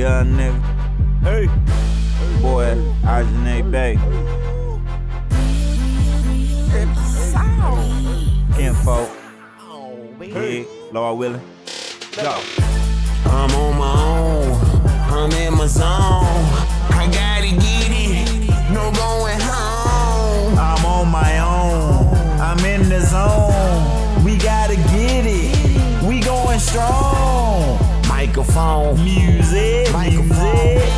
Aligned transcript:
Yeah, 0.00 0.24
nigga. 0.24 0.56
Hey. 1.20 1.46
Boy, 2.40 2.72
AJAYNE'BEY. 3.04 4.00
Kinfolk. 8.56 9.10
Yeah, 10.22 10.64
Lord 10.90 11.18
Wellin'. 11.18 11.42
Go. 12.16 12.40
I'm 13.26 13.50
on 13.50 13.76
my 13.76 13.92
own, 14.08 14.56
I'm 15.12 15.32
in 15.32 15.52
my 15.58 15.66
zone. 15.66 15.84
I 16.96 17.06
gotta 17.12 17.50
get 17.50 17.90
it, 17.92 18.72
no 18.72 18.90
going 18.92 19.38
home. 19.38 20.58
I'm 20.58 20.82
on 20.86 21.08
my 21.08 21.40
own. 21.40 22.06
I'm 22.40 22.64
in 22.64 22.88
the 22.88 23.00
zone. 23.02 24.24
We 24.24 24.38
gotta 24.38 24.76
get 24.76 25.26
it. 25.26 26.02
We 26.02 26.20
going 26.20 26.58
strong. 26.58 27.09
Microphone, 28.30 28.94
Music, 29.02 29.92
music, 29.92 30.88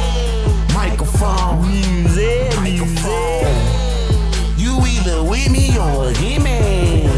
microphone, 0.74 1.66
music, 1.66 2.60
music. 2.60 2.60
microphone. 2.60 4.58
You 4.58 4.78
either 4.84 5.24
with 5.24 5.50
me 5.50 5.78
or 5.78 6.10
against 6.10 6.44
me. 6.44 7.08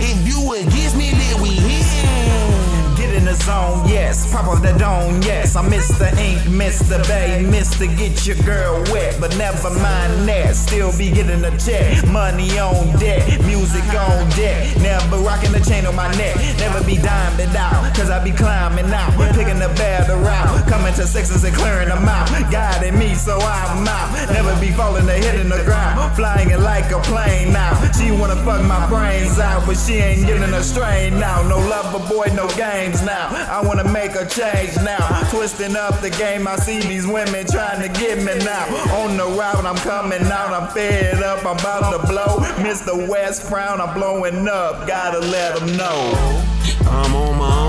If 0.00 0.26
you 0.26 0.54
against 0.54 0.96
me, 0.96 1.10
then 1.10 1.42
we 1.42 1.50
hitting. 1.50 2.96
Get 2.96 3.12
in 3.14 3.26
the 3.26 3.34
zone, 3.34 3.86
yes. 3.86 4.32
Pop 4.32 4.46
off 4.46 4.62
the 4.62 4.72
dome, 4.78 5.20
yes. 5.20 5.56
I'm 5.56 5.70
Mr. 5.70 6.08
Ink, 6.16 6.40
Mr. 6.48 7.06
Bey, 7.06 7.44
Mr. 7.44 7.86
Get 7.98 8.26
your 8.26 8.36
girl 8.46 8.82
wet. 8.90 9.18
But 9.20 9.36
never 9.36 9.68
mind 9.68 10.26
that. 10.26 10.56
Still 10.56 10.96
be 10.96 11.10
getting 11.10 11.44
a 11.44 11.50
check. 11.58 12.06
Money 12.08 12.58
on 12.58 12.98
deck, 12.98 13.26
music 13.44 13.84
on 13.92 14.26
deck. 14.30 14.74
Never 14.80 15.18
rocking 15.18 15.52
the 15.52 15.60
chain 15.60 15.84
on 15.84 15.94
my 15.94 16.10
neck. 16.16 16.34
Never 16.56 16.82
be 16.84 16.96
dimed 16.96 17.40
out, 17.56 17.81
Be 18.24 18.30
climbing 18.30 18.92
out. 18.92 19.12
Picking 19.34 19.58
the 19.58 19.68
better 19.76 20.16
route. 20.16 20.68
Coming 20.68 20.94
to 20.94 21.06
sixes 21.06 21.42
and 21.42 21.54
clearing 21.56 21.88
them 21.88 22.08
out. 22.08 22.28
Guiding 22.52 22.96
me, 22.96 23.14
so 23.14 23.38
I'm 23.38 23.86
out. 23.86 24.30
Never 24.30 24.58
be 24.60 24.70
falling 24.70 25.08
or 25.08 25.12
hitting 25.12 25.48
the 25.48 25.62
ground. 25.64 26.14
Flying 26.14 26.50
it 26.50 26.60
like 26.60 26.92
a 26.92 27.00
plane 27.00 27.52
now. 27.52 27.72
She 27.90 28.12
wanna 28.12 28.36
fuck 28.44 28.62
my 28.62 28.86
brains 28.88 29.38
out, 29.38 29.66
but 29.66 29.76
she 29.76 29.94
ain't 29.94 30.26
getting 30.26 30.54
a 30.54 30.62
strain 30.62 31.18
now. 31.18 31.42
No 31.48 31.58
lover 31.58 31.98
boy, 32.08 32.26
no 32.34 32.46
games 32.50 33.02
now. 33.02 33.28
I 33.50 33.60
wanna 33.66 33.88
make 33.90 34.14
a 34.14 34.24
change 34.26 34.76
now. 34.76 35.02
Twisting 35.30 35.74
up 35.74 36.00
the 36.00 36.10
game, 36.10 36.46
I 36.46 36.56
see 36.56 36.80
these 36.80 37.06
women 37.06 37.46
trying 37.46 37.82
to 37.82 37.88
get 38.00 38.18
me 38.18 38.38
now. 38.44 38.66
On 39.02 39.16
the 39.16 39.26
route, 39.26 39.64
I'm 39.64 39.76
coming 39.76 40.22
out, 40.22 40.52
I'm 40.52 40.68
fed 40.68 41.22
up, 41.22 41.44
I'm 41.44 41.58
about 41.58 41.90
to 41.90 42.06
blow. 42.06 42.38
Mr. 42.62 43.08
West 43.08 43.42
Frown, 43.48 43.80
I'm 43.80 43.94
blowing 43.94 44.46
up, 44.46 44.86
gotta 44.86 45.18
let 45.18 45.58
them 45.58 45.76
know. 45.76 46.42
I'm 46.86 47.14
on 47.14 47.38
my 47.38 47.61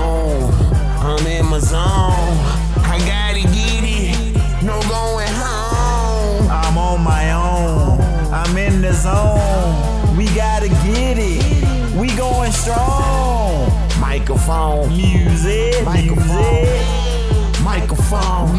I'm 1.04 1.26
in 1.26 1.44
my 1.46 1.58
zone. 1.58 1.82
I 2.86 2.98
gotta 3.06 3.42
get 3.42 3.84
it, 3.84 4.64
no 4.64 4.80
going 4.88 5.28
home. 5.28 6.48
I'm 6.50 6.78
on 6.78 7.04
my 7.04 7.32
own, 7.32 8.00
I'm 8.32 8.56
in 8.56 8.80
the 8.80 8.92
zone. 8.92 10.16
We 10.16 10.24
gotta 10.34 10.68
get 10.68 11.18
it, 11.18 11.94
we 11.94 12.08
going 12.16 12.52
strong. 12.52 13.70
Microphone, 14.00 14.96
Music, 14.96 15.84
Microphone. 15.84 16.64
microphone, 17.62 18.52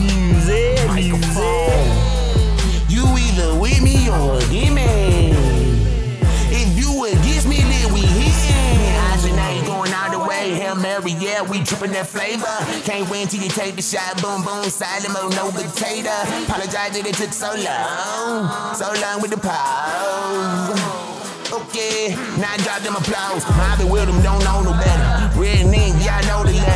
Hail 10.56 10.75
Mary, 10.75 11.11
yeah, 11.20 11.42
we 11.44 11.59
dripping 11.64 11.92
that 11.92 12.08
flavor. 12.08 12.48
Can't 12.88 13.09
wait 13.09 13.30
till 13.30 13.44
you 13.44 13.50
take 13.50 13.75
the 13.75 13.81
shot. 13.81 14.22
Boom, 14.22 14.42
boom, 14.42 14.64
silent 14.72 15.12
mode, 15.12 15.36
no 15.36 15.52
potato. 15.52 16.16
Apologize 16.47 16.95
that 16.95 17.03
it 17.03 17.16
took 17.16 17.34
so 17.36 17.52
long. 17.59 18.47
So 18.80 18.88
long 19.03 19.20
with 19.22 19.31
the 19.31 19.38
pause. 19.38 20.79
Okay, 21.52 22.16
now 22.40 22.56
drop 22.63 22.81
them 22.81 22.96
applause. 22.96 23.44
Marvin 23.59 23.90
William 23.90 24.22
don't 24.24 24.44
know 24.47 24.63
no 24.63 24.72
better. 24.72 25.40
Red 25.40 25.68
nigga, 25.68 26.00
y'all 26.07 26.24
know 26.24 26.47
the 26.47 26.56
letters. 26.56 26.75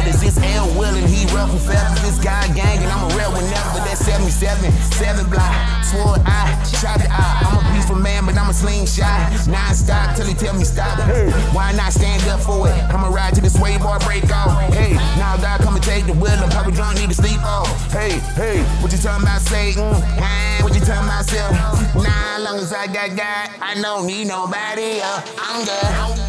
Block. 5.29 5.53
Swore 5.85 6.17
I, 6.25 6.59
the 6.97 7.07
eye. 7.09 7.45
I'm 7.45 7.57
a 7.57 7.63
peaceful 7.73 7.95
man, 7.95 8.25
but 8.25 8.37
I'm 8.37 8.49
a 8.49 8.53
slingshot. 8.53 9.47
Non 9.47 9.73
stop 9.73 10.15
till 10.15 10.25
he 10.25 10.33
tell 10.33 10.53
me 10.53 10.63
stop. 10.63 10.99
Hey, 11.05 11.29
why 11.53 11.71
not 11.73 11.93
stand 11.93 12.27
up 12.27 12.39
for 12.41 12.67
it? 12.67 12.73
I'ma 12.89 13.07
ride 13.09 13.35
to 13.35 13.41
the 13.41 13.49
sway 13.49 13.77
bar 13.77 13.99
break 13.99 14.25
off. 14.33 14.59
Hey, 14.73 14.93
now 15.17 15.37
dog 15.37 15.61
come 15.61 15.75
and 15.75 15.83
take 15.83 16.05
the 16.05 16.13
wheel. 16.13 16.37
I'm 16.37 16.49
probably 16.49 16.73
drunk, 16.73 16.99
need 16.99 17.09
to 17.09 17.15
sleep 17.15 17.41
off. 17.43 17.69
Hey, 17.91 18.19
hey, 18.35 18.63
what 18.81 18.91
you 18.91 18.97
talking 18.97 19.23
about, 19.23 19.41
Satan? 19.41 19.93
Hey, 20.17 20.63
what 20.63 20.73
you 20.73 20.81
talking 20.81 21.07
about, 21.07 21.25
self? 21.25 21.51
Nah, 21.95 22.37
long 22.39 22.57
as 22.57 22.73
I 22.73 22.87
got 22.87 23.15
God, 23.15 23.49
I 23.61 23.79
don't 23.81 24.05
need 24.05 24.27
nobody. 24.27 24.99
Uh, 25.01 25.21
I'm 25.37 25.65
good. 25.65 26.28